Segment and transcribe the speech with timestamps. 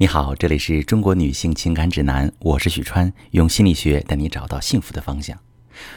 [0.00, 5.38] 你好，这里是中国女性情感指南，我是许川，用心理学带你找到幸福的方向。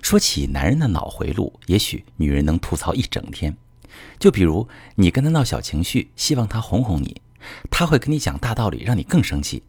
[0.00, 3.56] 说起男人的脑回路，也许女人能吐槽一整天。
[4.16, 7.20] 就比如你跟他闹小情绪，希望他哄哄你，
[7.72, 9.64] 他会跟你讲大道理，让你更生气。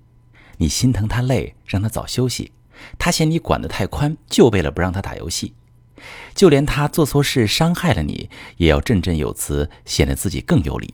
[0.57, 2.51] 你心疼他累，让他早休息，
[2.99, 5.55] 他嫌你管得太宽，就为了不让他打游戏。
[6.35, 10.93] 就连他做错事伤害了你，也要振振有词，显得自己更有理。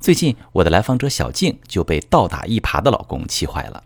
[0.00, 3.84] 最近，我的来访者小静就被倒打一耙的老公气坏了。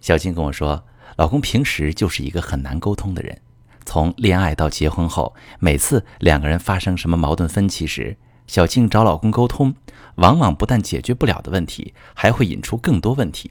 [0.00, 0.84] 小静跟我说，
[1.16, 3.40] 老公平时就是一个很难沟通的人。
[3.84, 9.74] 从恋爱到结婚后，每次两个人发生什么矛盾分歧时，小静找老公沟通，
[10.16, 13.50] 往往不但解决不了的问题，还会引出更多问题。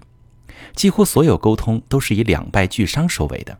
[0.75, 3.57] 几乎所有沟通都是以两败俱伤收尾的。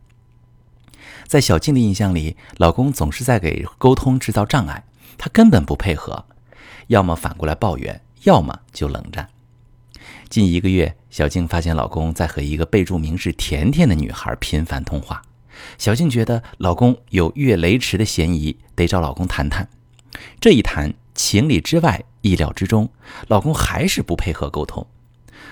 [1.27, 4.85] 在小静的印象里，老公总是在给沟通制造障碍，
[5.18, 6.26] 他根本不配合，
[6.88, 8.02] 要么反过来抱怨。
[8.23, 9.30] 要么就冷战。
[10.27, 15.21] 近一个月，小静发现老公在和一个备注名是甜甜的女孩频繁通话。
[15.77, 19.70] 小静觉得老公有越雷池的嫌疑，得找老公谈谈。
[20.41, 22.90] 这一谈，情理之外，意料之中，
[23.27, 24.85] 老公还是不配合沟通。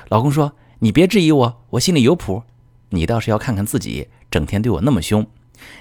[0.09, 2.43] 老公说：“你别质疑我，我心里有谱。
[2.89, 5.25] 你倒是要看看自己，整天对我那么凶。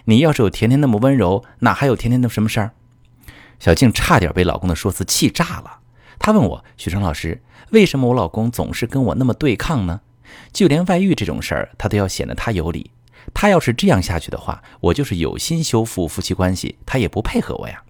[0.05, 2.72] 你要是有甜甜那么温柔，哪还有甜甜的什么事儿？”
[3.64, 5.78] 小静差点被老公的说辞气炸了。
[6.18, 7.40] 他问我：“许成老师，
[7.70, 10.02] 为什么我老公总是跟我那么对抗呢？
[10.52, 12.90] 就连外遇这种事儿，他都要显得他有理。
[13.32, 17.82] 他要是这样下去的话，我就是有心修复夫妻关系，他也不配合我呀。”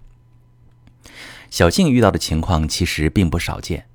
[1.50, 3.86] 小静遇到的情况其实并不少见，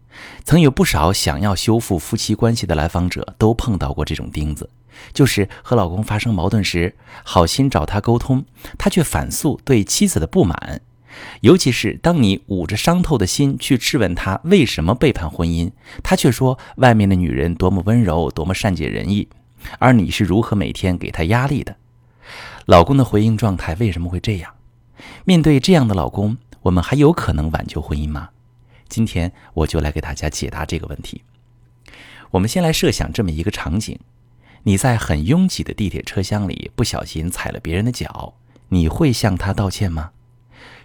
[0.43, 4.69] 曾有不少想要修复夫妻关系的来访者都碰到过这种钉子，
[5.13, 6.93] 就是和老公发生矛盾时，
[7.23, 8.43] 好心找他沟通，
[8.77, 10.81] 他却反诉对妻子的不满。
[11.41, 15.71] 尤其是当你捂着伤透的心去质问他为什么背叛婚姻，
[16.03, 19.27] 他却说外面的女人多么温柔，多么善解人意，
[19.79, 21.75] 而你是如何每天给他压力的？
[22.65, 24.53] 老公的回应状态为什么会这样？
[25.25, 28.29] 面对这样的老公，我们还有可能挽救婚姻吗？
[28.87, 31.23] 今天我就来给大家解答这个问题。
[32.31, 33.97] 我们先来设想这么一个场景：
[34.63, 38.35] 你在很拥挤的地铁车厢里不小心踩了别人的脚，
[38.67, 40.11] 你会向他道歉吗？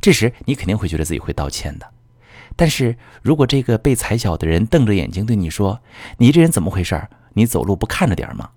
[0.01, 1.91] 这时你肯定会觉得自己会道歉的，
[2.57, 5.81] 但是如果这个被踩脚的人瞪着眼睛对你说
[6.19, 7.09] ：“你这人怎么回事？
[7.35, 8.51] 你走路不看着点吗？”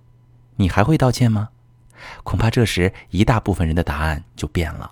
[0.58, 1.50] 你还会道歉吗？
[2.24, 4.92] 恐怕这时一大部分人的答案就变了。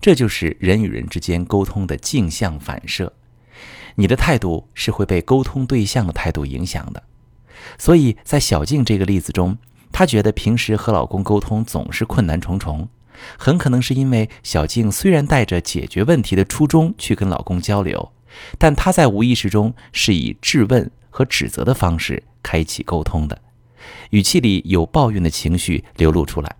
[0.00, 3.12] 这就是人与人之间沟通的镜像反射，
[3.96, 7.02] 你的态度是会被沟通对象的态度影响的。
[7.78, 9.58] 所以在小静这个例子中，
[9.92, 12.88] 她觉得平时和老公沟通总是困难重重。
[13.38, 18.12] 很可能是因为小静虽然带着解决问题的初衷去跟老公交流，
[18.58, 23.40] 但她在无意识中是以质问和指责的方式开启沟通的，
[24.10, 26.56] 语气里有抱怨的情绪流露出来。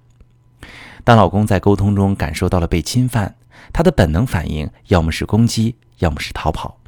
[1.03, 3.37] 当老公在沟通中感受到了被侵犯，
[3.73, 6.79] 他的本能反应要么是攻击，要么是逃跑，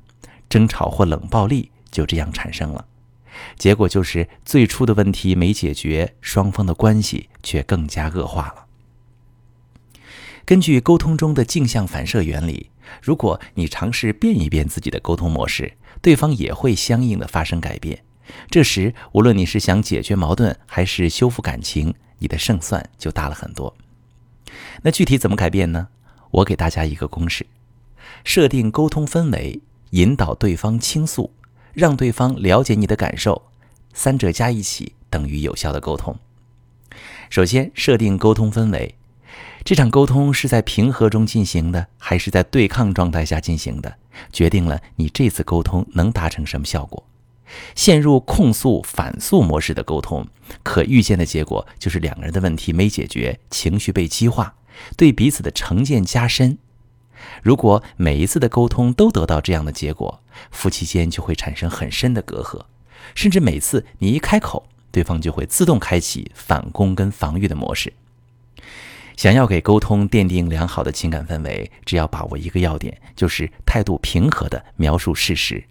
[0.51, 2.85] 争吵或冷暴力就这样产生了。
[3.57, 8.67] 结果就是最初的问题没解决，双方的关系却更加恶化了。
[10.45, 12.71] 根据沟通中的镜像反射原理，
[13.01, 18.03] 如果你尝试变一变自己的沟通模式，对方也会相应的发生改变。
[18.51, 23.75] 这时，无论你是想解决矛盾还是修复感情，你的胜算就大了很多。
[24.83, 25.89] 那具体怎么改变呢？
[26.31, 27.47] 我给大家一个公式：
[28.25, 29.61] 设定沟通氛围，
[29.91, 31.33] 引导对方倾诉，
[31.73, 33.43] 让对方了解你的感受，
[33.93, 36.19] 三者加一起等于有效的沟通。
[37.31, 38.95] 首先，设定沟通氛围。
[39.65, 43.97] 这场沟通是在平和中进行的，还是在对抗状态下进行的，
[44.33, 47.05] 决定了你这次沟通能达成什么效果。
[47.77, 50.27] 陷入控诉反诉模式的沟通，
[50.65, 54.55] 可预见的结果就是两个人的问题没解决，情绪被激化，
[54.97, 56.59] 对彼此的成见加深。
[57.43, 60.21] 如果每一次的沟通都得到这样的结果，
[60.51, 62.65] 夫妻间就会产生很深的隔阂，
[63.15, 67.93] 甚至每次你一开口，对方就会自动开启反攻跟防御的模式。
[69.17, 75.65] 想要给沟通奠定良好的情感氛围，只要把握一个要点，就是态度平和地描述事实。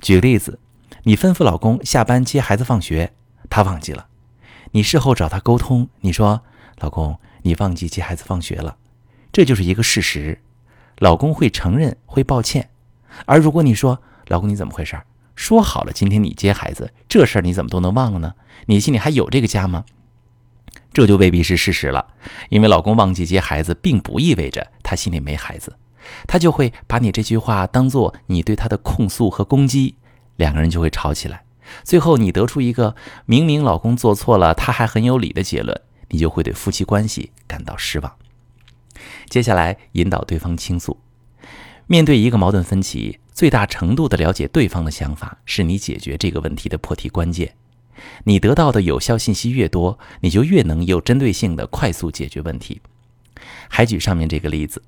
[0.00, 0.58] 举个例子，
[1.04, 3.12] 你吩咐老公下班接孩子放学，
[3.48, 4.06] 他忘记了。
[4.72, 6.42] 你事后找他沟通，你说
[6.80, 8.76] ：“老公，你忘记接孩子放学了。”
[9.32, 10.40] 这就是一个事实，
[10.98, 12.68] 老公会承认，会抱歉。
[13.24, 14.98] 而如果你说：“老公，你怎么回事？
[15.34, 18.34] 说好了今天你接孩子，这事儿你怎么都能忘了呢？
[18.66, 19.84] 你心里还有这个家吗？”
[20.98, 22.04] 这就未必是事实了，
[22.48, 25.76] 因为老公忘记接孩子，并不意味着他心里没孩子，
[26.26, 29.94] 他就会把你这句话当做你对他的控诉和攻击，
[30.34, 31.44] 两个人就会吵起来。
[31.84, 32.96] 最后你得出一个
[33.26, 38.12] 明明老公做错了，他还很有理的结论，你就会对夫妻关系感到失望。
[39.28, 40.98] 接下来引导对方倾诉。
[41.86, 47.54] 面对一个矛盾分歧，最大程度的了解对方的想法，是你解决这个问题的破题关键。
[48.24, 52.80] 你得到的有效信息越多，你就越能有针对性的快速解决问题。
[53.68, 54.82] 还举上面这个例子，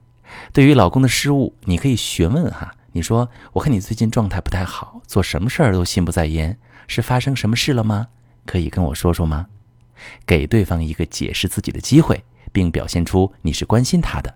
[0.52, 8.08] 对于老公的失误，你可以询问哈，你说：“我看你最近状态不太好，做什么事儿都心不在焉，是发生什么事了吗？
[8.46, 9.46] 可以跟我说说吗？”
[10.26, 14.34] 给对方一个解释自己的机会，并表现出你是关心他的。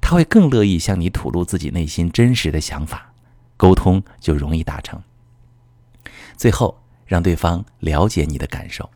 [0.00, 3.12] 他会更乐意向你吐露自己内心真实的想法，
[3.56, 5.02] 沟通就容易达成。
[6.36, 6.81] 最后，
[7.12, 8.88] 让对方了解你的感受，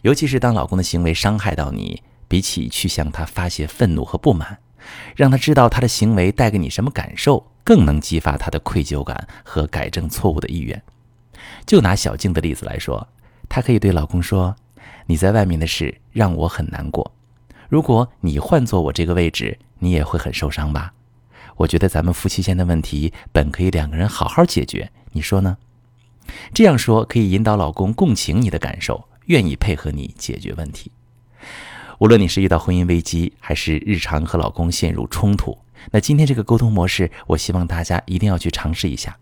[0.00, 4.60] 尤其是当老公的行为伤害到你，比起去向他发泄愤怒和不满，
[5.14, 10.82] 让他知道他的行为带给你什么感受，更能激发他的愧疚感和改正错误的意愿。
[11.66, 13.06] 就拿小静的例子来说，
[13.46, 14.56] 她可以对老公说
[15.04, 17.12] ：“你在外面的事让我很难过。”
[17.68, 20.94] 如果你换做我这个位置，你也会很受伤吧？
[21.56, 25.58] 我觉得咱们夫妻间的问题本可以两个人好好解决，你说呢？
[26.52, 30.90] 这样说可以引导老公共情你的感受，愿意配合你解决问题。
[31.98, 35.56] 无论你是遇到婚姻危机，还是日常和老公陷入冲突，
[35.92, 39.16] 那今天这个沟通模式，我希望大家一定要去尝试一下。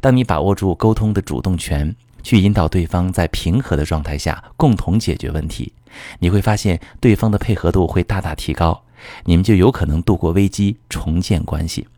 [0.00, 5.72] 当你把握住沟通的主动权，去引导对方在平和的状态下共同解决问题。
[6.18, 8.84] 你会发现对方的配合度会大大提高，
[9.24, 11.88] 你们就有可能度过危机，重建关系。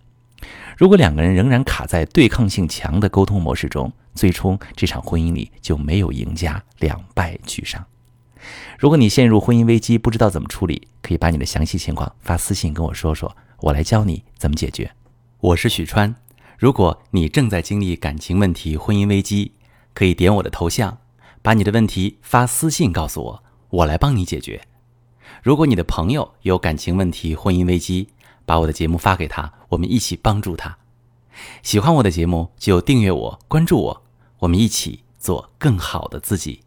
[0.77, 7.85] 如果两个人仍然卡在对抗性强的沟通模式中，最终这场婚姻里就没有赢家，两败俱伤。
[8.79, 14.91] 如果你陷入婚姻危机，不知道怎么处理，可以把你的详细情况发私信跟我说说，我来教你怎么解决。
[15.41, 16.15] 我是许川，
[16.59, 19.53] 如果你正在经历感情问题、婚姻危机，
[19.93, 20.99] 可以点我的头像，
[21.43, 23.45] 把你的问题发私信告诉我。
[23.71, 24.61] 我来帮你解决。
[25.43, 28.11] 如果你的朋友有感情问题、婚姻危机，
[28.47, 30.79] 把我的节目发给他，我们一起帮助他。
[31.63, 34.04] 喜欢我的节目就订阅我、关注我，
[34.45, 36.64] 我们一起做更好的自己。